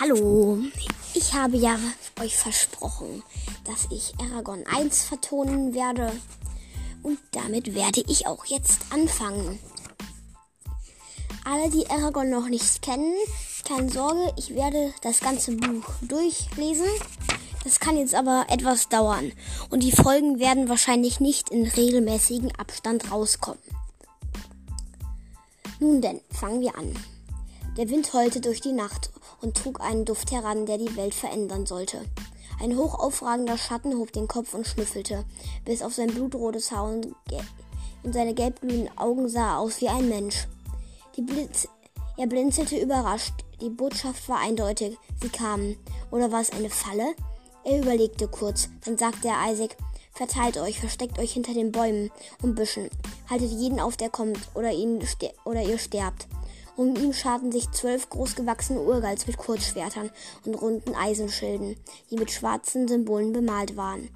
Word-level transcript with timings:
Hallo, 0.00 0.58
ich 1.14 1.34
habe 1.34 1.56
ja 1.56 1.78
euch 2.20 2.36
versprochen, 2.36 3.22
dass 3.62 3.86
ich 3.92 4.12
Aragon 4.18 4.64
1 4.66 5.04
vertonen 5.04 5.72
werde. 5.72 6.10
Und 7.04 7.20
damit 7.30 7.76
werde 7.76 8.02
ich 8.08 8.26
auch 8.26 8.44
jetzt 8.46 8.80
anfangen. 8.90 9.60
Alle, 11.44 11.70
die 11.70 11.88
Aragon 11.88 12.28
noch 12.28 12.48
nicht 12.48 12.82
kennen, 12.82 13.14
keine 13.64 13.88
Sorge, 13.88 14.32
ich 14.36 14.56
werde 14.56 14.92
das 15.02 15.20
ganze 15.20 15.52
Buch 15.52 15.84
durchlesen. 16.02 16.88
Das 17.62 17.78
kann 17.78 17.96
jetzt 17.96 18.16
aber 18.16 18.46
etwas 18.48 18.88
dauern. 18.88 19.30
Und 19.70 19.84
die 19.84 19.92
Folgen 19.92 20.40
werden 20.40 20.68
wahrscheinlich 20.68 21.20
nicht 21.20 21.50
in 21.50 21.68
regelmäßigen 21.68 22.52
Abstand 22.56 23.12
rauskommen. 23.12 23.62
Nun 25.78 26.02
denn, 26.02 26.20
fangen 26.32 26.60
wir 26.62 26.76
an. 26.76 26.96
Der 27.76 27.88
Wind 27.88 28.12
heulte 28.12 28.40
durch 28.40 28.60
die 28.60 28.72
Nacht 28.72 29.10
und 29.40 29.56
trug 29.56 29.80
einen 29.80 30.04
Duft 30.04 30.30
heran, 30.30 30.66
der 30.66 30.78
die 30.78 30.96
Welt 30.96 31.14
verändern 31.14 31.66
sollte. 31.66 32.00
Ein 32.60 32.76
hochaufragender 32.76 33.58
Schatten 33.58 33.98
hob 33.98 34.12
den 34.12 34.28
Kopf 34.28 34.54
und 34.54 34.66
schnüffelte, 34.66 35.24
bis 35.64 35.82
auf 35.82 35.94
sein 35.94 36.08
blutrotes 36.08 36.70
Haar 36.70 36.84
und, 36.84 37.08
und 38.04 38.12
seine 38.12 38.34
gelbglühenden 38.34 38.96
Augen 38.96 39.28
sah 39.28 39.54
er 39.54 39.58
aus 39.58 39.80
wie 39.80 39.88
ein 39.88 40.08
Mensch. 40.08 40.46
Blitz 41.16 41.68
er 42.16 42.28
blinzelte 42.28 42.78
überrascht. 42.78 43.34
Die 43.60 43.70
Botschaft 43.70 44.28
war 44.28 44.38
eindeutig. 44.38 44.96
Sie 45.20 45.28
kamen. 45.28 45.76
Oder 46.12 46.30
war 46.30 46.40
es 46.40 46.50
eine 46.50 46.70
Falle? 46.70 47.14
Er 47.64 47.80
überlegte 47.80 48.28
kurz. 48.28 48.68
Dann 48.84 48.96
sagte 48.96 49.28
er 49.28 49.52
Isaac, 49.52 49.76
verteilt 50.12 50.56
euch, 50.58 50.78
versteckt 50.78 51.18
euch 51.18 51.32
hinter 51.32 51.54
den 51.54 51.72
Bäumen 51.72 52.12
und 52.40 52.54
Büschen. 52.54 52.88
Haltet 53.28 53.50
jeden 53.50 53.80
auf, 53.80 53.96
der 53.96 54.10
kommt, 54.10 54.38
oder, 54.54 54.70
ihn 54.70 55.04
oder 55.44 55.62
ihr 55.62 55.78
sterbt. 55.78 56.28
Um 56.76 56.96
ihn 56.96 57.12
scharten 57.12 57.52
sich 57.52 57.70
zwölf 57.70 58.10
großgewachsene 58.10 58.80
Urgals 58.80 59.28
mit 59.28 59.36
Kurzschwertern 59.36 60.10
und 60.44 60.54
runden 60.54 60.94
Eisenschilden, 60.94 61.76
die 62.10 62.16
mit 62.16 62.32
schwarzen 62.32 62.88
Symbolen 62.88 63.32
bemalt 63.32 63.76
waren. 63.76 64.08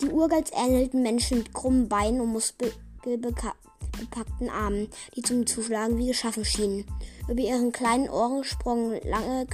Die 0.00 0.08
Urgals 0.08 0.52
ähnelten 0.52 1.02
Menschen 1.02 1.38
mit 1.38 1.52
krummen 1.52 1.88
Beinen 1.88 2.20
und 2.20 2.28
muskelbepackten 2.28 4.48
Armen, 4.48 4.88
die 5.16 5.22
zum 5.22 5.44
Zuschlagen 5.44 5.98
wie 5.98 6.06
geschaffen 6.06 6.44
schienen. 6.44 6.84
Über 7.28 7.40
ihren 7.40 7.72
kleinen 7.72 8.08
Ohren 8.08 8.44
sprangen 8.44 9.00
lange, 9.02 9.48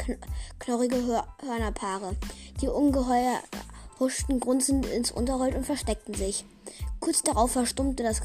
knorrige 0.59 1.25
Hörnerpaare. 1.41 2.15
Die 2.61 2.69
Ungeheuer 2.69 3.39
huschten 3.99 4.39
grunzend 4.39 4.85
ins 4.85 5.11
Unterholz 5.11 5.55
und 5.55 5.65
versteckten 5.65 6.13
sich. 6.13 6.45
Kurz 7.01 7.23
darauf 7.23 7.53
verstummte 7.53 8.03
das 8.03 8.23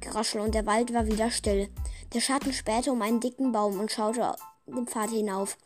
Geraschel 0.00 0.40
und 0.40 0.54
der 0.54 0.66
Wald 0.66 0.92
war 0.92 1.06
wieder 1.06 1.30
still. 1.30 1.68
Der 2.12 2.20
Schatten 2.20 2.52
spähte 2.52 2.92
um 2.92 3.02
einen 3.02 3.20
dicken 3.20 3.52
Baum 3.52 3.78
und 3.78 3.92
schaute 3.92 4.34
den 4.66 4.86
Pfad 4.86 5.10
hinauf. 5.10 5.56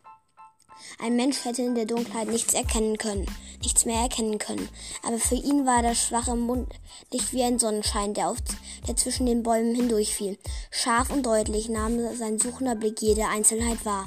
Ein 0.99 1.17
Mensch 1.17 1.45
hätte 1.45 1.63
in 1.63 1.75
der 1.75 1.87
Dunkelheit 1.87 2.29
nichts 2.29 2.55
erkennen 2.55 2.99
können, 2.99 3.27
nichts 3.63 3.85
mehr 3.85 4.03
erkennen 4.03 4.39
können. 4.39 4.69
Aber 5.03 5.19
für 5.19 5.37
ihn 5.37 5.67
war 5.67 5.83
der 5.83 5.95
schwache 5.95 6.37
Mund 6.37 6.69
nicht 7.13 7.33
wie 7.33 7.43
ein 7.43 7.59
Sonnenschein, 7.59 8.15
der, 8.15 8.29
auf, 8.29 8.39
der 8.87 8.97
zwischen 8.97 9.27
den 9.27 9.43
Bäumen 9.43 9.75
hindurchfiel. 9.75 10.39
Scharf 10.71 11.11
und 11.11 11.25
deutlich 11.25 11.69
nahm 11.69 12.15
sein 12.17 12.39
suchender 12.39 12.75
Blick 12.75 13.01
jede 13.01 13.29
Einzelheit 13.29 13.85
wahr. 13.85 14.07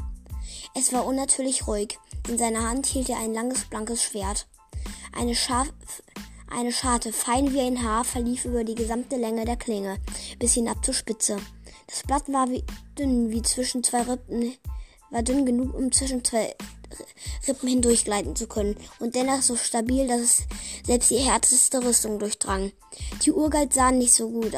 Es 0.76 0.94
war 0.94 1.06
unnatürlich 1.06 1.68
ruhig. 1.68 1.98
In 2.28 2.38
seiner 2.38 2.70
Hand 2.70 2.86
hielt 2.86 3.10
er 3.10 3.18
ein 3.18 3.34
langes, 3.34 3.66
blankes 3.66 4.04
Schwert. 4.04 4.48
Eine, 5.16 5.36
scharf, 5.36 5.70
eine 6.50 6.72
Scharte, 6.72 7.14
fein 7.14 7.54
wie 7.54 7.62
ein 7.62 7.84
Haar, 7.84 8.04
verlief 8.04 8.46
über 8.46 8.64
die 8.64 8.76
gesamte 8.76 9.16
Länge 9.16 9.46
der 9.46 9.58
Klinge, 9.58 9.98
bis 10.40 10.54
hinab 10.54 10.84
zur 10.84 10.94
Spitze. 10.94 11.38
Das 11.88 12.04
Blatt 12.04 12.32
war 12.32 12.50
wie, 12.50 12.64
dünn 12.98 13.30
wie 13.32 13.42
zwischen 13.42 13.84
zwei 13.84 14.02
Rippen, 14.02 14.54
war 15.12 15.24
dünn 15.24 15.46
genug, 15.46 15.74
um 15.74 15.92
zwischen 15.92 16.24
zwei 16.24 16.56
Rippen 17.48 17.70
hindurchgleiten 17.70 18.36
zu 18.36 18.48
können 18.48 18.76
und 19.00 19.16
dennoch 19.16 19.42
so 19.42 19.56
stabil, 19.56 20.08
dass 20.08 20.22
es 20.22 20.44
selbst 20.86 21.12
die 21.12 21.18
härteste 21.18 21.84
Rüstung 21.84 22.20
durchdrang. 22.20 22.72
Die 23.24 23.32
Urgalt 23.32 23.74
sahen 23.74 23.98
nicht 23.98 24.14
so 24.14 24.30
gut 24.30 24.56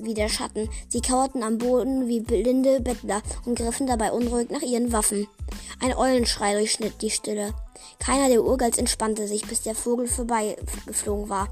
wie 0.00 0.14
der 0.14 0.28
Schatten. 0.28 0.68
Sie 0.88 1.00
kauerten 1.00 1.42
am 1.42 1.58
Boden 1.58 2.08
wie 2.08 2.20
blinde 2.20 2.80
Bettler 2.80 3.22
und 3.44 3.56
griffen 3.56 3.86
dabei 3.86 4.12
unruhig 4.12 4.50
nach 4.50 4.62
ihren 4.62 4.92
Waffen. 4.92 5.26
Ein 5.80 5.94
Eulenschrei 5.96 6.54
durchschnitt 6.54 7.02
die 7.02 7.10
Stille. 7.10 7.54
Keiner 7.98 8.28
der 8.28 8.44
Urgals 8.44 8.78
entspannte 8.78 9.26
sich, 9.28 9.46
bis 9.46 9.62
der 9.62 9.74
Vogel 9.74 10.06
vorbeigeflogen 10.06 11.28
war. 11.28 11.48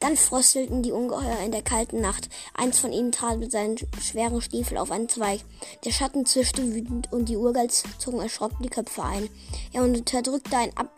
Dann 0.00 0.16
fröstelten 0.16 0.82
die 0.82 0.92
Ungeheuer 0.92 1.38
in 1.44 1.52
der 1.52 1.62
kalten 1.62 2.00
Nacht. 2.00 2.28
Eins 2.54 2.78
von 2.78 2.92
ihnen 2.92 3.12
trat 3.12 3.38
mit 3.38 3.52
seinen 3.52 3.76
schweren 4.00 4.40
Stiefeln 4.40 4.78
auf 4.78 4.90
einen 4.90 5.08
Zweig. 5.08 5.40
Der 5.84 5.90
Schatten 5.90 6.26
zischte 6.26 6.74
wütend 6.74 7.12
und 7.12 7.28
die 7.28 7.36
Urgals 7.36 7.84
zogen 7.98 8.20
erschrocken 8.20 8.62
die 8.62 8.70
Köpfe 8.70 9.02
ein. 9.02 9.28
Er 9.72 9.82
unterdrückte 9.82 10.56
ein 10.56 10.76
Ab 10.76 10.90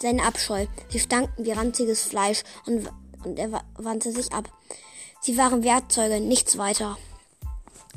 seine 0.00 0.24
Abscheu. 0.24 0.66
Sie 0.88 0.98
stanken 0.98 1.44
wie 1.44 1.52
ranziges 1.52 2.04
Fleisch 2.04 2.42
und, 2.66 2.88
und 3.24 3.38
er 3.38 3.62
wandte 3.76 4.12
sich 4.12 4.32
ab. 4.32 4.48
Sie 5.20 5.36
waren 5.36 5.64
Werkzeuge, 5.64 6.20
nichts 6.20 6.58
weiter. 6.58 6.96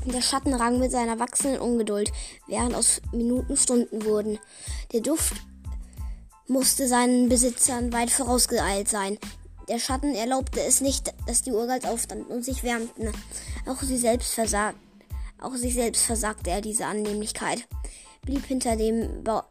Der 0.05 0.21
Schatten 0.21 0.53
rang 0.53 0.79
mit 0.79 0.91
seiner 0.91 1.19
wachsenden 1.19 1.61
Ungeduld, 1.61 2.11
während 2.47 2.75
aus 2.75 3.01
Minuten 3.11 3.55
Stunden 3.55 4.05
wurden. 4.05 4.39
Der 4.91 5.01
Duft 5.01 5.35
musste 6.47 6.87
seinen 6.87 7.29
Besitzern 7.29 7.93
weit 7.93 8.09
vorausgeeilt 8.09 8.89
sein. 8.89 9.17
Der 9.69 9.79
Schatten 9.79 10.13
erlaubte 10.13 10.59
es 10.61 10.81
nicht, 10.81 11.13
dass 11.25 11.41
die 11.41 11.53
Urgals 11.53 11.85
aufstanden 11.85 12.27
und 12.27 12.43
sich 12.43 12.63
wärmten. 12.63 13.11
Auch 13.65 13.81
sie 13.81 13.97
selbst 13.97 14.33
auch 15.43 15.55
sich 15.55 15.73
selbst 15.73 16.05
versagte 16.05 16.51
er 16.51 16.61
diese 16.61 16.85
Annehmlichkeit, 16.85 17.67
blieb 18.21 18.45
hinter 18.45 18.77
dem 18.77 19.23
ba 19.23 19.45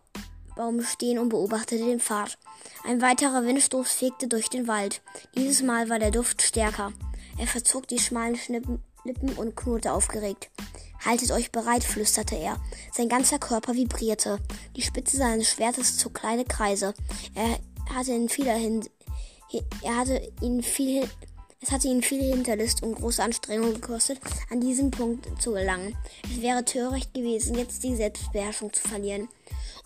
Baum 0.55 0.83
stehen 0.83 1.19
und 1.19 1.31
beobachtete 1.31 1.83
den 1.83 1.99
Pfad. 1.99 2.37
Ein 2.85 3.01
weiterer 3.01 3.43
Windstoß 3.43 3.91
fegte 3.91 4.29
durch 4.29 4.51
den 4.51 4.69
Wald. 4.69 5.01
Dieses 5.35 5.63
Mal 5.63 5.89
war 5.89 5.99
der 5.99 6.11
Duft 6.11 6.43
stärker. 6.43 6.93
Er 7.39 7.47
verzog 7.47 7.89
die 7.89 7.99
schmalen 7.99 8.37
Schnippen, 8.37 8.83
Lippen 9.05 9.33
und 9.33 9.57
knurrte 9.57 9.93
aufgeregt. 9.93 10.51
Haltet 11.05 11.33
euch 11.33 11.51
bereit, 11.51 11.83
flüsterte 11.83 12.37
er. 12.37 12.61
Sein 12.93 13.09
ganzer 13.09 13.39
Körper 13.39 13.75
vibrierte. 13.75 14.39
Die 14.77 14.83
Spitze 14.83 15.17
seines 15.17 15.51
Schwertes 15.51 15.99
zog 15.99 16.15
kleine 16.15 16.45
Kreise. 16.45 16.95
Er 17.35 17.59
hatte 17.95 18.13
in 18.13 18.29
vieler 18.29 18.55
Hin 18.55 18.85
er 19.83 19.97
hatte 19.97 20.33
ihn 20.41 20.63
viel 20.63 21.07
es 21.65 21.71
hatte 21.71 21.87
ihn 21.87 22.03
viel 22.03 22.21
Hinterlist 22.21 22.83
und 22.83 22.97
große 22.97 23.23
Anstrengung 23.23 23.75
gekostet, 23.75 24.19
an 24.51 24.61
diesen 24.61 24.91
Punkt 24.91 25.41
zu 25.41 25.53
gelangen. 25.53 25.97
Es 26.25 26.43
wäre 26.43 26.65
töricht 26.65 27.15
gewesen, 27.15 27.57
jetzt 27.57 27.85
die 27.85 27.95
Selbstbeherrschung 27.95 28.73
zu 28.73 28.89
verlieren. 28.89 29.29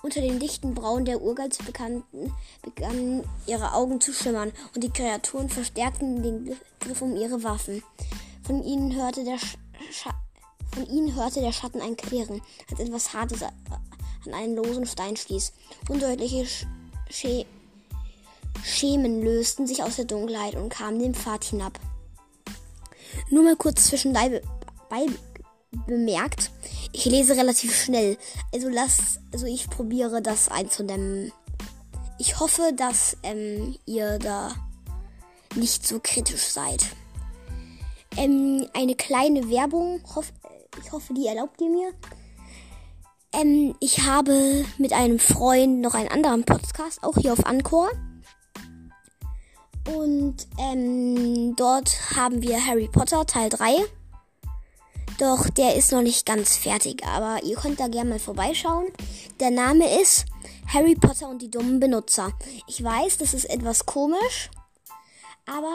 Unter 0.06 0.20
den 0.20 0.38
dichten 0.38 0.72
Brauen 0.72 1.04
der 1.04 1.18
bekannten, 1.64 2.32
begannen 2.62 3.24
ihre 3.48 3.72
Augen 3.72 4.00
zu 4.00 4.12
schimmern 4.12 4.52
und 4.72 4.84
die 4.84 4.92
Kreaturen 4.92 5.48
verstärkten 5.48 6.22
den 6.22 6.56
Griff 6.78 7.02
um 7.02 7.16
ihre 7.16 7.42
Waffen. 7.42 7.82
Von 8.44 8.62
ihnen 8.62 8.94
hörte 8.94 9.24
der 9.24 9.36
Sch 9.36 9.56
von 10.72 10.86
ihnen 10.86 11.16
hörte 11.16 11.40
der 11.40 11.50
Schatten 11.50 11.80
ein 11.80 11.96
Klirren, 11.96 12.40
als 12.70 12.78
etwas 12.78 13.14
Hartes 13.14 13.42
an 13.42 14.32
einen 14.32 14.54
losen 14.54 14.86
Stein 14.86 15.16
stieß. 15.16 15.52
Undeutliche 15.88 16.46
Sch 16.46 16.66
Schemen 18.62 19.24
lösten 19.24 19.66
sich 19.66 19.82
aus 19.82 19.96
der 19.96 20.04
Dunkelheit 20.04 20.54
und 20.54 20.68
kamen 20.68 21.00
den 21.00 21.16
Pfad 21.16 21.42
hinab. 21.42 21.80
Nur 23.30 23.42
mal 23.42 23.56
kurz 23.56 23.86
zwischendurch 23.86 24.40
bei 24.88 25.06
bemerkt, 25.88 26.52
ich 26.96 27.04
lese 27.04 27.36
relativ 27.36 27.76
schnell. 27.76 28.16
Also 28.54 28.70
lass, 28.70 29.20
also 29.30 29.44
ich 29.44 29.68
probiere 29.68 30.22
das 30.22 30.48
einzudämmen. 30.48 31.30
Ich 32.18 32.40
hoffe, 32.40 32.72
dass 32.74 33.18
ähm, 33.22 33.76
ihr 33.84 34.18
da 34.18 34.54
nicht 35.54 35.86
so 35.86 36.00
kritisch 36.02 36.44
seid. 36.44 36.86
Ähm, 38.16 38.66
eine 38.72 38.94
kleine 38.94 39.50
Werbung. 39.50 40.00
Hoff, 40.14 40.32
ich 40.82 40.90
hoffe, 40.90 41.12
die 41.12 41.26
erlaubt 41.26 41.60
ihr 41.60 41.68
mir. 41.68 41.92
Ähm, 43.34 43.74
ich 43.80 44.00
habe 44.00 44.64
mit 44.78 44.94
einem 44.94 45.18
Freund 45.18 45.82
noch 45.82 45.92
einen 45.92 46.08
anderen 46.08 46.44
Podcast, 46.44 47.04
auch 47.04 47.18
hier 47.18 47.34
auf 47.34 47.44
Anchor. 47.44 47.90
Und 49.94 50.48
ähm, 50.58 51.54
dort 51.56 52.16
haben 52.16 52.40
wir 52.40 52.64
Harry 52.64 52.88
Potter 52.90 53.26
Teil 53.26 53.50
3. 53.50 53.84
Doch 55.18 55.48
der 55.48 55.76
ist 55.76 55.92
noch 55.92 56.02
nicht 56.02 56.26
ganz 56.26 56.56
fertig, 56.56 57.04
aber 57.06 57.42
ihr 57.42 57.56
könnt 57.56 57.80
da 57.80 57.88
gerne 57.88 58.10
mal 58.10 58.18
vorbeischauen. 58.18 58.86
Der 59.40 59.50
Name 59.50 60.00
ist 60.00 60.26
Harry 60.66 60.94
Potter 60.94 61.28
und 61.28 61.40
die 61.40 61.50
dummen 61.50 61.80
Benutzer. 61.80 62.32
Ich 62.66 62.84
weiß, 62.84 63.16
das 63.16 63.32
ist 63.32 63.48
etwas 63.48 63.86
komisch, 63.86 64.50
aber 65.46 65.72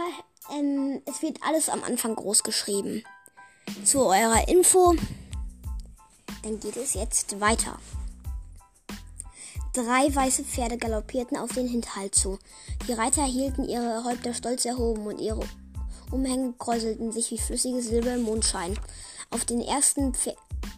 ähm, 0.54 1.02
es 1.06 1.24
wird 1.24 1.40
alles 1.42 1.70
am 1.70 1.84
Anfang 1.84 2.16
groß 2.16 2.44
geschrieben. 2.44 3.04
Zu 3.84 4.02
eurer 4.06 4.48
Info, 4.48 4.96
dann 6.44 6.60
geht 6.60 6.78
es 6.78 6.94
jetzt 6.94 7.40
weiter. 7.40 7.80
Drei 9.74 10.14
weiße 10.14 10.44
Pferde 10.44 10.78
galoppierten 10.78 11.38
auf 11.38 11.54
den 11.54 11.68
Hinterhalt 11.68 12.14
zu. 12.14 12.38
Die 12.88 12.94
Reiter 12.94 13.24
hielten 13.24 13.64
ihre 13.64 14.04
Häupter 14.04 14.34
stolz 14.34 14.66
erhoben 14.66 15.08
und 15.08 15.20
ihre 15.20 15.48
Umhänge 16.12 16.54
kräuselten 16.60 17.12
sich 17.12 17.32
wie 17.32 17.38
flüssiges 17.38 17.88
Silber 17.88 18.14
im 18.16 18.24
Mondschein. 18.24 18.78
Auf, 19.32 19.46
den 19.46 19.62
ersten 19.62 20.14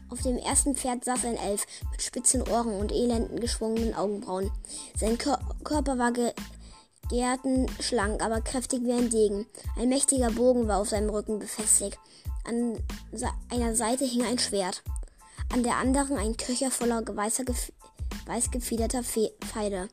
auf 0.10 0.22
dem 0.22 0.38
ersten 0.38 0.76
Pferd 0.76 1.04
saß 1.04 1.26
ein 1.26 1.38
Elf 1.38 1.66
mit 1.92 2.02
spitzen 2.02 2.48
Ohren 2.48 2.74
und 2.76 2.92
elenden 2.92 3.40
geschwungenen 3.40 3.96
Augenbrauen. 3.96 4.52
Sein 4.98 5.18
Kör 5.18 5.40
Körper 5.64 5.98
war 5.98 6.12
ge 6.12 6.34
schlank, 7.80 8.24
aber 8.24 8.42
kräftig 8.42 8.84
wie 8.84 8.94
ein 8.94 9.10
Degen. 9.10 9.46
Ein 9.78 9.90
mächtiger 9.90 10.32
Bogen 10.32 10.68
war 10.68 10.80
auf 10.80 10.90
seinem 10.90 11.10
Rücken 11.10 11.40
befestigt. 11.40 12.00
An 12.46 12.78
einer 13.50 13.76
Seite 13.76 14.06
hing 14.06 14.24
ein 14.24 14.40
Schwert, 14.40 14.84
an 15.52 15.64
der 15.64 15.78
anderen 15.78 16.18
ein 16.18 16.38
Köcher 16.38 16.72
voller 16.72 17.04
weißer 17.06 17.44
weiß 18.26 18.52
gefiederter 18.52 19.04
Pfeile. 19.04 19.90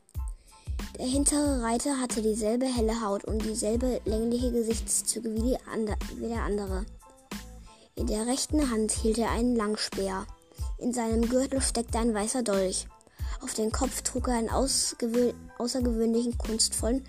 Der 0.98 1.06
hintere 1.06 1.62
Reiter 1.62 2.00
hatte 2.00 2.22
dieselbe 2.22 2.66
helle 2.66 3.00
Haut 3.02 3.24
und 3.24 3.44
dieselbe 3.44 4.00
längliche 4.04 4.52
Gesichtszüge 4.52 5.34
wie, 5.34 5.42
die 5.42 5.58
andre, 5.72 5.96
wie 6.16 6.28
der 6.28 6.42
andere. 6.42 6.84
In 8.00 8.06
der 8.06 8.26
rechten 8.26 8.70
Hand 8.70 8.92
hielt 8.92 9.18
er 9.18 9.30
einen 9.30 9.54
Langspeer. 9.54 10.26
In 10.78 10.94
seinem 10.94 11.28
Gürtel 11.28 11.60
steckte 11.60 11.98
ein 11.98 12.14
weißer 12.14 12.42
Dolch. 12.42 12.86
Auf 13.42 13.52
dem 13.52 13.70
Kopf 13.70 14.00
trug 14.00 14.28
er 14.28 14.36
einen 14.36 14.48
außergewöhnlichen, 14.48 16.38
kunstvollen, 16.38 17.04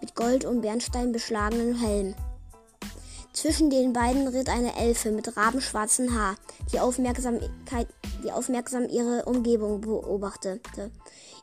mit 0.00 0.14
Gold 0.14 0.44
und 0.44 0.60
Bernstein 0.60 1.10
beschlagenen 1.10 1.74
Helm. 1.74 2.14
Zwischen 3.32 3.70
den 3.70 3.92
beiden 3.92 4.28
ritt 4.28 4.48
eine 4.48 4.76
Elfe 4.76 5.10
mit 5.10 5.36
rabenschwarzem 5.36 6.14
Haar, 6.14 6.36
die, 6.72 6.78
Aufmerksamkeit, 6.78 7.88
die 8.22 8.30
aufmerksam 8.30 8.88
ihre 8.88 9.24
Umgebung 9.24 9.80
beobachtete. 9.80 10.92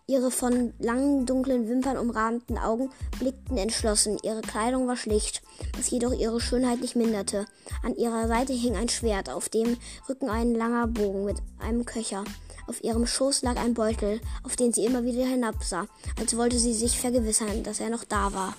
Ihre 0.06 0.32
von 0.32 0.74
langen 0.80 1.26
dunklen 1.26 1.70
Wimpern 1.70 1.98
umrahmten 1.98 2.58
Augen 2.58 2.90
blickten 3.20 3.58
entschlossen. 3.58 4.18
Ihre 4.22 4.42
Kleidung 4.42 4.86
war 4.86 4.98
schlicht, 4.98 5.42
was 5.78 5.92
jedoch 5.92 6.12
ihre 6.12 6.42
Schönheit 6.42 6.82
nicht 6.82 6.98
minderte. 6.98 7.46
An 7.84 7.96
ihrer 7.96 8.28
Seite 8.28 8.52
hing 8.52 8.76
ein 8.76 8.90
Schwert, 8.90 9.30
auf 9.30 9.48
dem 9.48 9.78
Rücken 10.10 10.30
ein 10.30 10.56
langer 10.56 10.88
Bogen 10.88 11.24
mit 11.24 11.38
einem 11.58 11.86
Köcher. 11.86 12.26
Auf 12.68 12.84
ihrem 12.84 13.08
Schoß 13.08 13.44
lag 13.44 13.56
ein 13.56 13.76
Beutel, 13.76 14.20
auf 14.44 14.58
den 14.58 14.74
sie 14.74 14.86
immer 14.86 15.06
wieder 15.06 15.26
hinabsah, 15.26 15.88
als 16.20 16.36
wollte 16.36 16.60
sie 16.60 16.74
sich 16.74 17.00
vergewissern, 17.00 17.64
dass 17.64 17.80
er 17.80 17.90
noch 17.90 18.04
da 18.04 18.34
war. 18.34 18.56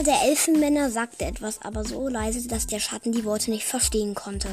Einer 0.00 0.12
der 0.12 0.30
Elfenmänner 0.30 0.88
sagte 0.88 1.26
etwas, 1.26 1.60
aber 1.60 1.84
so 1.84 2.08
leise, 2.08 2.48
dass 2.48 2.66
der 2.66 2.80
Schatten 2.80 3.12
die 3.12 3.26
Worte 3.26 3.50
nicht 3.50 3.66
verstehen 3.66 4.14
konnte. 4.14 4.48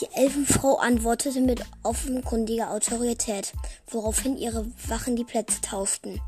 Die 0.00 0.08
Elfenfrau 0.12 0.76
antwortete 0.78 1.40
mit 1.40 1.62
offenkundiger 1.84 2.72
Autorität, 2.72 3.52
woraufhin 3.86 4.36
ihre 4.36 4.66
Wachen 4.88 5.14
die 5.14 5.22
Plätze 5.22 5.60
tauschten. 5.60 6.20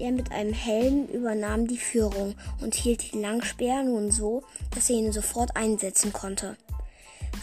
Der 0.00 0.10
mit 0.10 0.32
einem 0.32 0.52
Helm 0.52 1.06
übernahm 1.06 1.68
die 1.68 1.78
Führung 1.78 2.34
und 2.60 2.74
hielt 2.74 3.12
den 3.12 3.22
Langspeer 3.22 3.84
nun 3.84 4.10
so, 4.10 4.42
dass 4.74 4.90
er 4.90 4.96
ihn 4.96 5.12
sofort 5.12 5.54
einsetzen 5.54 6.12
konnte. 6.12 6.56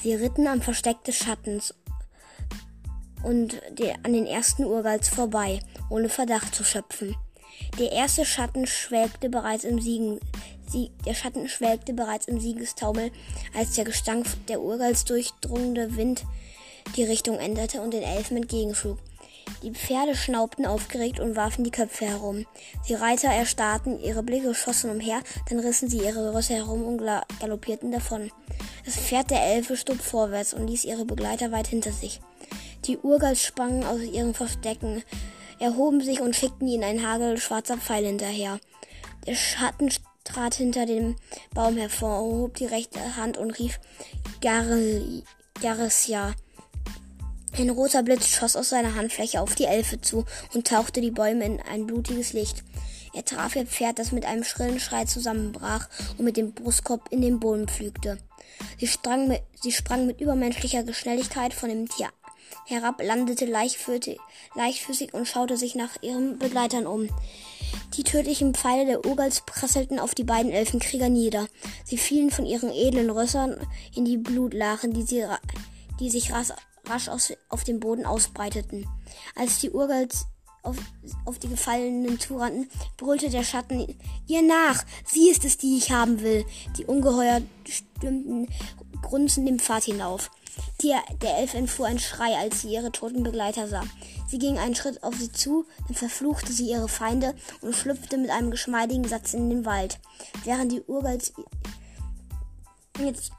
Sie 0.04 0.14
ritten 0.14 0.48
am 0.48 0.62
Versteck 0.62 1.06
des 1.06 1.16
Schattens 1.16 1.74
und 3.24 3.62
an 4.04 4.12
den 4.12 4.26
ersten 4.26 4.66
Urgals 4.66 5.08
vorbei, 5.08 5.62
ohne 5.90 6.10
Verdacht 6.10 6.54
zu 6.54 6.66
schöpfen. 6.66 7.16
Der 7.78 7.92
erste 7.92 8.26
Schatten 8.26 8.68
schwelgte 8.68 9.30
bereits 9.30 9.64
im 9.64 9.80
Siegen, 9.80 10.20
Sie, 10.68 10.92
der 11.04 11.16
Schatten 11.16 11.50
schwelgte 11.50 11.94
bereits 11.94 12.28
im 12.28 12.40
Siegestaumel, 12.40 13.12
als 13.58 13.74
der 13.74 13.86
Gestank 13.86 14.28
der 14.48 14.62
Urgals 14.62 15.04
durchdrungene 15.04 15.98
Wind 15.98 16.26
die 16.96 17.04
Richtung 17.04 17.40
änderte 17.40 17.82
und 17.82 17.92
den 17.94 18.04
Elfen 18.04 18.38
entgegenschlug. 18.38 19.00
Die 19.64 19.72
Pferde 19.72 20.16
schnaubten 20.16 20.66
aufgeregt 20.66 21.20
und 21.20 21.36
warfen 21.36 21.64
die 21.64 21.72
Köpfe 21.72 22.06
herum. 22.06 22.46
Die 22.88 22.94
Reiter 22.94 23.30
erstarrten, 23.30 24.00
ihre 24.00 24.22
Blicke 24.22 24.54
schossen 24.54 24.92
umher, 24.92 25.22
dann 25.50 25.60
rissen 25.60 25.90
sie 25.90 25.98
ihre 25.98 26.34
Rösser 26.36 26.56
herum 26.56 26.84
und 26.84 27.02
galoppierten 27.40 27.92
davon. 27.92 28.32
Das 28.86 28.96
Pferd 28.96 29.32
der 29.32 29.44
Elfe 29.44 29.76
stob 29.76 30.00
vorwärts 30.00 30.54
und 30.54 30.68
ließ 30.68 30.86
ihre 30.86 31.06
Begleiter 31.06 31.52
weit 31.52 31.68
hinter 31.68 31.92
sich. 31.92 32.22
Die 32.86 32.98
Urgals 32.98 33.44
sprangen 33.44 33.84
aus 33.84 34.02
ihren 34.02 34.34
Verstecken, 34.34 35.04
erhoben 35.60 36.02
sich 36.02 36.22
und 36.22 36.36
schickten 36.36 36.68
ihnen 36.68 36.84
ein 36.84 37.06
Hagel 37.06 37.38
schwarzer 37.38 37.78
Pfeile 37.78 38.08
hinterher. 38.08 38.60
Der 39.28 39.36
Schatten 39.36 39.90
trat 40.24 40.56
hinter 40.56 40.86
dem 40.86 41.16
Baum 41.54 41.78
hervor, 41.78 42.20
hob 42.22 42.56
die 42.56 42.66
rechte 42.66 43.16
Hand 43.16 43.38
und 43.38 43.52
rief 43.52 43.80
Garisja. 44.42 46.34
Ein 47.58 47.70
roter 47.72 48.04
Blitz 48.04 48.28
schoss 48.28 48.56
aus 48.56 48.70
seiner 48.70 48.96
Handfläche 48.96 49.42
auf 49.42 49.56
die 49.56 49.66
Elfe 49.66 50.00
zu 50.00 50.26
und 50.54 50.68
tauchte 50.68 51.02
die 51.02 51.12
Bäume 51.12 51.46
in 51.46 51.60
ein 51.62 51.88
blutiges 51.88 52.34
Licht. 52.34 52.64
Er 53.14 53.26
traf 53.26 53.56
ihr 53.56 53.66
Pferd, 53.66 53.98
das 53.98 54.12
mit 54.12 54.26
einem 54.26 54.44
schrillen 54.44 54.80
Schrei 54.80 55.06
zusammenbrach 55.06 55.90
und 56.18 56.26
mit 56.26 56.38
dem 56.38 56.54
Brustkorb 56.54 57.12
in 57.12 57.22
den 57.22 57.40
Boden 57.40 57.68
pflügte. 57.68 58.20
Sie, 58.78 58.90
mit, 59.28 59.42
sie 59.62 59.72
sprang 59.72 60.06
mit 60.06 60.22
übermenschlicher 60.22 60.84
Geschwindigkeit 60.84 61.54
von 61.54 61.70
dem 61.70 61.90
Tier 61.90 62.10
herab, 62.66 63.02
landete 63.02 63.46
leichtfüßig 63.46 65.14
und 65.14 65.28
schaute 65.28 65.58
sich 65.58 65.76
nach 65.76 66.02
ihren 66.02 66.38
Begleitern 66.40 66.88
um. 66.88 67.10
Die 67.96 68.04
tödlichen 68.04 68.54
Pfeile 68.54 68.86
der 68.86 69.06
Urgals 69.06 69.42
prasselten 69.42 70.00
auf 70.00 70.16
die 70.16 70.24
beiden 70.24 70.52
Elfenkrieger 70.52 71.10
nieder. 71.10 71.48
Sie 71.84 71.98
fielen 71.98 72.32
von 72.32 72.46
ihren 72.46 72.72
edlen 72.72 73.10
Rössern 73.10 73.58
in 73.96 74.06
die 74.06 74.18
Blutlachen, 74.18 74.94
die, 74.94 75.04
sie, 75.04 75.26
die 76.00 76.10
sich 76.10 76.32
rasch, 76.32 76.50
rasch 76.88 77.10
aus, 77.10 77.34
auf 77.50 77.64
dem 77.64 77.80
Boden 77.80 78.06
ausbreiteten. 78.06 78.88
Als 79.36 79.60
die 79.60 79.72
Urgals 79.72 80.28
auf, 80.64 80.78
auf 81.26 81.40
die 81.40 81.50
Gefallenen 81.50 82.20
zurannten, 82.20 82.70
brüllte 82.98 83.30
der 83.30 83.44
Schatten 83.44 83.88
ihr 84.28 84.42
nach. 84.42 84.84
Sie 85.06 85.30
ist 85.30 85.46
es, 85.46 85.58
die 85.58 85.78
ich 85.78 85.92
haben 85.92 86.22
will. 86.22 86.46
Die 86.78 86.86
Ungeheuer 86.86 87.42
stürmten 87.68 88.48
grunzend 89.02 89.48
den 89.48 89.60
Pfad 89.60 89.84
hinauf. 89.84 90.30
Die, 90.82 90.94
der 91.22 91.38
Elf 91.38 91.54
entfuhr 91.54 91.88
ein 91.88 92.00
Schrei, 92.00 92.38
als 92.38 92.62
sie 92.62 92.74
ihre 92.74 92.92
toten 92.92 93.24
Begleiter 93.24 93.68
sah. 93.68 93.84
Sie 94.28 94.38
ging 94.38 94.58
einen 94.58 94.76
Schritt 94.76 95.04
auf 95.04 95.16
sie 95.16 95.32
zu, 95.32 95.66
dann 95.88 95.96
verfluchte 95.96 96.52
sie 96.52 96.70
ihre 96.70 96.90
Feinde 96.90 97.34
und 97.62 97.76
schlüpfte 97.76 98.18
mit 98.18 98.30
einem 98.30 98.52
geschmeidigen 98.52 99.08
Satz 99.08 99.34
in 99.34 99.50
den 99.50 99.66
Wald. 99.66 100.00
Während 100.44 100.72
die 100.72 100.82
Urgals 100.82 101.34
jetzt 103.00 103.32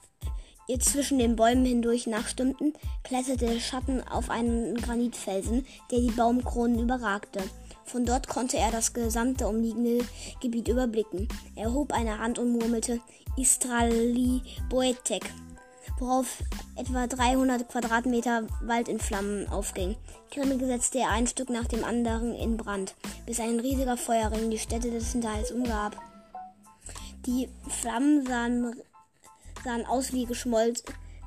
ihr 0.71 0.81
zwischen 0.81 1.19
den 1.19 1.37
Bäumen 1.37 1.65
hindurch 1.65 2.07
nachstimmten, 2.07 2.73
kletterte 3.03 3.47
der 3.47 3.61
Schatten 3.61 4.03
auf 4.09 4.31
einen 4.31 4.77
Granitfelsen, 4.77 5.67
der 5.91 6.00
die 6.00 6.11
Baumkronen 6.11 6.79
überragte. 6.79 7.43
Von 7.85 8.07
dort 8.07 8.29
konnte 8.29 8.57
er 8.57 8.71
das 8.71 8.93
gesamte 8.93 9.49
umliegende 9.49 10.05
Gebiet 10.41 10.69
überblicken. 10.69 11.29
Er 11.57 11.73
hob 11.73 11.93
eine 11.93 12.19
Hand 12.19 12.39
und 12.39 12.53
murmelte 12.53 13.00
Istrali 13.37 14.43
Boetek 14.69 15.25
worauf 16.00 16.43
etwa 16.77 17.07
300 17.07 17.69
Quadratmeter 17.69 18.47
Wald 18.62 18.89
in 18.89 18.99
Flammen 18.99 19.49
aufging. 19.49 19.97
Grimmig 20.31 20.61
setzte 20.61 21.00
er 21.00 21.11
ein 21.11 21.27
Stück 21.27 21.50
nach 21.50 21.67
dem 21.67 21.85
anderen 21.85 22.35
in 22.35 22.57
Brand, 22.57 22.95
bis 23.27 23.39
ein 23.39 23.61
riesiger 23.61 23.97
Feuerring 23.97 24.50
die 24.50 24.59
Städte 24.59 24.91
des 24.91 25.12
Hinterhalts 25.12 25.53
umgab. 25.53 25.97
Die 27.27 27.49
Flammen 27.69 28.27
sahen, 28.27 28.81
sahen 29.64 29.87
aus 29.87 30.12
wie 30.12 30.26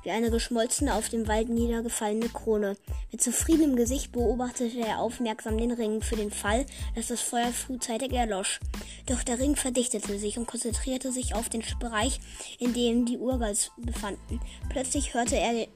wie 0.04 0.10
eine 0.10 0.30
geschmolzene, 0.30 0.94
auf 0.94 1.08
dem 1.08 1.26
Wald 1.26 1.48
niedergefallene 1.48 2.28
Krone. 2.28 2.76
Mit 3.10 3.22
zufriedenem 3.22 3.74
Gesicht 3.74 4.12
beobachtete 4.12 4.80
er 4.80 4.98
aufmerksam 5.00 5.56
den 5.56 5.72
Ring 5.72 6.02
für 6.02 6.16
den 6.16 6.30
Fall, 6.30 6.66
dass 6.94 7.08
das 7.08 7.20
Feuer 7.20 7.52
frühzeitig 7.52 8.12
erlosch. 8.12 8.60
Doch 9.06 9.22
der 9.22 9.38
Ring 9.38 9.56
verdichtete 9.56 10.18
sich 10.18 10.38
und 10.38 10.46
konzentrierte 10.46 11.10
sich 11.10 11.34
auf 11.34 11.48
den 11.48 11.64
Bereich, 11.80 12.20
in 12.58 12.74
dem 12.74 13.06
die 13.06 13.18
Urgals 13.18 13.70
befanden. 13.78 14.40
Plötzlich 14.68 15.14
hörte 15.14 15.36
er 15.36 15.66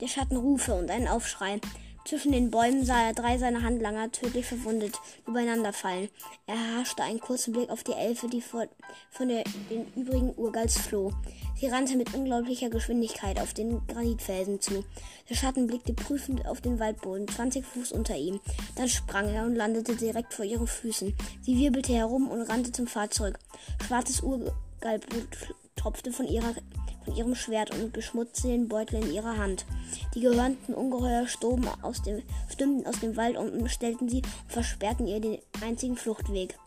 der 0.00 0.08
Schatten 0.08 0.36
Rufe 0.36 0.74
und 0.74 0.90
einen 0.90 1.08
Aufschrei. 1.08 1.60
Zwischen 2.04 2.32
den 2.32 2.50
Bäumen 2.50 2.84
sah 2.84 3.08
er 3.08 3.12
drei 3.12 3.38
seiner 3.38 3.62
Handlanger 3.62 4.10
tödlich 4.10 4.46
verwundet 4.46 4.94
übereinander 5.26 5.72
fallen. 5.72 6.08
Er 6.46 6.54
erhaschte 6.54 7.02
einen 7.02 7.20
kurzen 7.20 7.52
Blick 7.52 7.70
auf 7.70 7.84
die 7.84 7.92
Elfe, 7.92 8.28
die 8.28 8.40
vor, 8.40 8.66
von 9.10 9.28
der, 9.28 9.44
den 9.68 9.86
übrigen 9.94 10.34
Urgals 10.36 10.78
floh. 10.78 11.12
Sie 11.60 11.66
rannte 11.66 11.96
mit 11.96 12.14
unglaublicher 12.14 12.70
Geschwindigkeit 12.70 13.38
auf 13.38 13.52
den 13.52 13.86
Granitfelsen 13.86 14.60
zu. 14.60 14.84
Der 15.28 15.34
Schatten 15.34 15.66
blickte 15.66 15.92
prüfend 15.92 16.46
auf 16.46 16.60
den 16.60 16.80
Waldboden, 16.80 17.28
20 17.28 17.64
Fuß 17.64 17.92
unter 17.92 18.16
ihm. 18.16 18.40
Dann 18.76 18.88
sprang 18.88 19.28
er 19.28 19.44
und 19.44 19.54
landete 19.54 19.94
direkt 19.94 20.32
vor 20.32 20.44
ihren 20.44 20.66
Füßen. 20.66 21.14
Sie 21.42 21.58
wirbelte 21.58 21.92
herum 21.92 22.28
und 22.30 22.42
rannte 22.42 22.72
zum 22.72 22.86
Fahrzeug. 22.86 23.38
Schwarzes 23.86 24.22
Urgalblut 24.22 25.28
tropfte 25.76 26.12
von 26.12 26.26
ihrer 26.26 26.54
ihrem 27.16 27.34
Schwert 27.34 27.70
und 27.70 27.92
beschmutzte 27.92 28.48
den 28.48 28.68
Beutel 28.68 29.02
in 29.02 29.12
ihrer 29.12 29.36
Hand. 29.36 29.64
Die 30.14 30.20
gehörnten 30.20 30.74
Ungeheuer 30.74 31.26
stoben 31.26 31.68
aus 31.82 32.02
dem, 32.02 32.22
stürmten 32.48 32.86
aus 32.86 33.00
dem 33.00 33.16
Wald 33.16 33.36
und 33.36 33.52
umstellten 33.52 34.08
sie 34.08 34.22
und 34.22 34.26
versperrten 34.48 35.06
ihr 35.06 35.20
den 35.20 35.38
einzigen 35.62 35.96
Fluchtweg. 35.96 36.58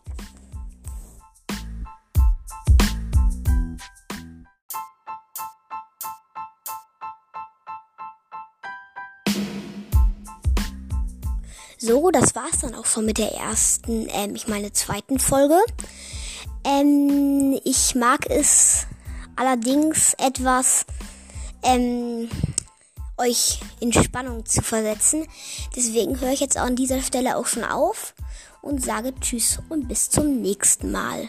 So, 11.86 12.10
das 12.10 12.34
war's 12.34 12.60
dann 12.62 12.74
auch 12.74 12.86
schon 12.86 13.04
mit 13.04 13.18
der 13.18 13.32
ersten, 13.32 14.08
ähm, 14.10 14.34
ich 14.34 14.48
meine 14.48 14.72
zweiten 14.72 15.18
Folge. 15.18 15.58
Ähm, 16.64 17.60
ich 17.62 17.94
mag 17.94 18.24
es 18.30 18.86
allerdings 19.36 20.14
etwas, 20.14 20.86
ähm, 21.62 22.28
euch 23.16 23.60
in 23.80 23.92
Spannung 23.92 24.44
zu 24.44 24.62
versetzen. 24.62 25.26
Deswegen 25.76 26.20
höre 26.20 26.32
ich 26.32 26.40
jetzt 26.40 26.58
auch 26.58 26.64
an 26.64 26.76
dieser 26.76 27.00
Stelle 27.02 27.36
auch 27.36 27.46
schon 27.46 27.64
auf 27.64 28.14
und 28.62 28.82
sage 28.82 29.14
Tschüss 29.20 29.58
und 29.68 29.88
bis 29.88 30.10
zum 30.10 30.40
nächsten 30.40 30.90
Mal. 30.90 31.28